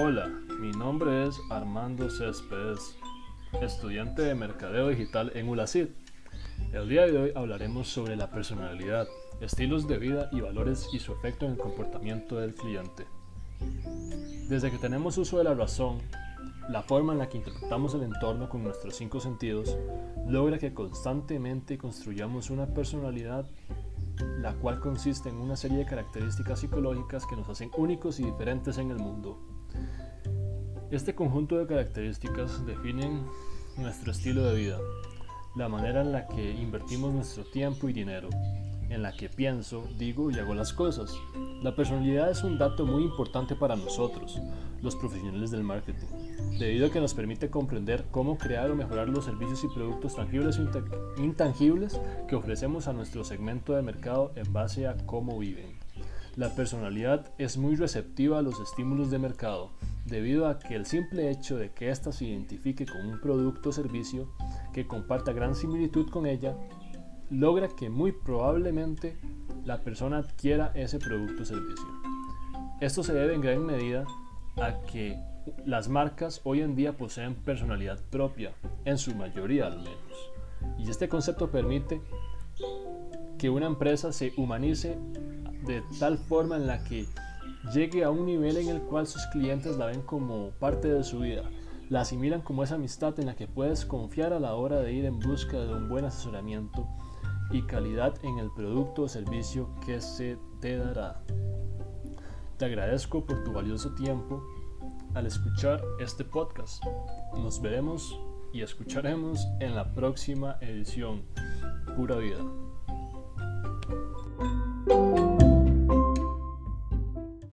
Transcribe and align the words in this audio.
Hola, 0.00 0.28
mi 0.60 0.70
nombre 0.70 1.26
es 1.26 1.40
Armando 1.50 2.08
Céspedes, 2.08 2.96
estudiante 3.60 4.22
de 4.22 4.36
Mercadeo 4.36 4.90
Digital 4.90 5.32
en 5.34 5.48
ULACID. 5.48 5.88
El 6.72 6.88
día 6.88 7.04
de 7.04 7.18
hoy 7.18 7.32
hablaremos 7.34 7.88
sobre 7.88 8.14
la 8.14 8.30
personalidad, 8.30 9.08
estilos 9.40 9.88
de 9.88 9.98
vida 9.98 10.28
y 10.30 10.40
valores 10.40 10.88
y 10.92 11.00
su 11.00 11.12
efecto 11.14 11.46
en 11.46 11.52
el 11.52 11.58
comportamiento 11.58 12.36
del 12.36 12.54
cliente. 12.54 13.08
Desde 14.48 14.70
que 14.70 14.78
tenemos 14.78 15.18
uso 15.18 15.38
de 15.38 15.42
la 15.42 15.54
razón, 15.54 15.98
la 16.68 16.84
forma 16.84 17.12
en 17.12 17.18
la 17.18 17.28
que 17.28 17.38
interpretamos 17.38 17.92
el 17.94 18.04
entorno 18.04 18.48
con 18.48 18.62
nuestros 18.62 18.94
cinco 18.94 19.18
sentidos 19.18 19.76
logra 20.28 20.60
que 20.60 20.72
constantemente 20.72 21.76
construyamos 21.76 22.50
una 22.50 22.66
personalidad 22.66 23.46
la 24.38 24.54
cual 24.54 24.80
consiste 24.80 25.28
en 25.28 25.36
una 25.36 25.56
serie 25.56 25.78
de 25.78 25.86
características 25.86 26.60
psicológicas 26.60 27.26
que 27.26 27.36
nos 27.36 27.48
hacen 27.48 27.70
únicos 27.76 28.20
y 28.20 28.24
diferentes 28.24 28.78
en 28.78 28.90
el 28.90 28.98
mundo. 28.98 29.38
Este 30.90 31.14
conjunto 31.14 31.58
de 31.58 31.66
características 31.66 32.64
definen 32.64 33.26
nuestro 33.76 34.12
estilo 34.12 34.44
de 34.44 34.56
vida, 34.56 34.78
la 35.54 35.68
manera 35.68 36.00
en 36.00 36.12
la 36.12 36.26
que 36.26 36.52
invertimos 36.52 37.12
nuestro 37.12 37.44
tiempo 37.44 37.88
y 37.88 37.92
dinero, 37.92 38.28
en 38.90 39.02
la 39.02 39.12
que 39.12 39.28
pienso, 39.28 39.84
digo 39.98 40.30
y 40.30 40.38
hago 40.38 40.54
las 40.54 40.72
cosas. 40.72 41.12
La 41.62 41.74
personalidad 41.74 42.30
es 42.30 42.42
un 42.42 42.58
dato 42.58 42.86
muy 42.86 43.02
importante 43.02 43.54
para 43.54 43.76
nosotros, 43.76 44.40
los 44.82 44.96
profesionales 44.96 45.50
del 45.50 45.64
marketing, 45.64 46.06
debido 46.58 46.86
a 46.86 46.90
que 46.90 47.00
nos 47.00 47.14
permite 47.14 47.50
comprender 47.50 48.06
cómo 48.10 48.38
crear 48.38 48.70
o 48.70 48.76
mejorar 48.76 49.08
los 49.08 49.24
servicios 49.24 49.64
y 49.64 49.68
productos 49.68 50.14
tangibles 50.16 50.58
e 50.58 51.22
intangibles 51.22 52.00
que 52.28 52.36
ofrecemos 52.36 52.88
a 52.88 52.92
nuestro 52.92 53.24
segmento 53.24 53.74
de 53.74 53.82
mercado 53.82 54.32
en 54.36 54.52
base 54.52 54.86
a 54.86 54.96
cómo 55.06 55.38
viven. 55.38 55.78
La 56.36 56.54
personalidad 56.54 57.32
es 57.36 57.56
muy 57.58 57.74
receptiva 57.74 58.38
a 58.38 58.42
los 58.42 58.60
estímulos 58.60 59.10
de 59.10 59.18
mercado, 59.18 59.72
debido 60.04 60.46
a 60.46 60.60
que 60.60 60.76
el 60.76 60.86
simple 60.86 61.30
hecho 61.30 61.56
de 61.56 61.72
que 61.72 61.90
ésta 61.90 62.12
se 62.12 62.26
identifique 62.26 62.86
con 62.86 63.04
un 63.06 63.20
producto 63.20 63.70
o 63.70 63.72
servicio 63.72 64.30
que 64.72 64.86
comparta 64.86 65.32
gran 65.32 65.56
similitud 65.56 66.08
con 66.08 66.26
ella, 66.26 66.56
logra 67.30 67.68
que 67.68 67.90
muy 67.90 68.12
probablemente 68.12 69.16
la 69.64 69.80
persona 69.80 70.18
adquiera 70.18 70.72
ese 70.74 70.98
producto 70.98 71.42
o 71.42 71.46
servicio. 71.46 71.86
Esto 72.80 73.02
se 73.02 73.12
debe 73.12 73.34
en 73.34 73.40
gran 73.40 73.66
medida 73.66 74.06
a 74.56 74.80
que 74.82 75.18
las 75.66 75.88
marcas 75.88 76.40
hoy 76.44 76.60
en 76.60 76.74
día 76.74 76.96
poseen 76.96 77.34
personalidad 77.34 78.00
propia, 78.10 78.52
en 78.84 78.98
su 78.98 79.14
mayoría 79.14 79.66
al 79.66 79.78
menos. 79.78 80.32
Y 80.78 80.90
este 80.90 81.08
concepto 81.08 81.50
permite 81.50 82.00
que 83.38 83.50
una 83.50 83.66
empresa 83.66 84.12
se 84.12 84.32
humanice 84.36 84.98
de 85.66 85.82
tal 85.98 86.18
forma 86.18 86.56
en 86.56 86.66
la 86.66 86.82
que 86.84 87.06
llegue 87.72 88.04
a 88.04 88.10
un 88.10 88.26
nivel 88.26 88.56
en 88.56 88.68
el 88.68 88.80
cual 88.82 89.06
sus 89.06 89.24
clientes 89.26 89.76
la 89.76 89.86
ven 89.86 90.02
como 90.02 90.50
parte 90.58 90.88
de 90.88 91.04
su 91.04 91.20
vida, 91.20 91.44
la 91.90 92.00
asimilan 92.00 92.40
como 92.40 92.62
esa 92.62 92.76
amistad 92.76 93.18
en 93.20 93.26
la 93.26 93.36
que 93.36 93.46
puedes 93.46 93.84
confiar 93.84 94.32
a 94.32 94.40
la 94.40 94.54
hora 94.54 94.80
de 94.80 94.92
ir 94.92 95.04
en 95.04 95.18
busca 95.18 95.58
de 95.58 95.72
un 95.72 95.88
buen 95.88 96.04
asesoramiento 96.04 96.86
y 97.50 97.62
calidad 97.62 98.14
en 98.22 98.38
el 98.38 98.50
producto 98.50 99.02
o 99.02 99.08
servicio 99.08 99.70
que 99.84 100.00
se 100.00 100.38
te 100.60 100.76
dará. 100.76 101.22
Te 102.56 102.64
agradezco 102.64 103.24
por 103.24 103.44
tu 103.44 103.52
valioso 103.52 103.94
tiempo 103.94 104.42
al 105.14 105.26
escuchar 105.26 105.82
este 106.00 106.24
podcast. 106.24 106.82
Nos 107.34 107.60
veremos 107.62 108.18
y 108.52 108.62
escucharemos 108.62 109.46
en 109.60 109.74
la 109.74 109.92
próxima 109.94 110.58
edición. 110.60 111.22
Pura 111.96 112.16
vida. 112.16 112.67